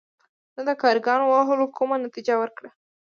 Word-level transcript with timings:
نه 0.55 0.61
د 0.67 0.69
کارګرانو 0.81 1.25
وهلو 1.29 1.65
کومه 1.77 1.95
نتیجه 2.05 2.35
ورکړه. 2.39 2.69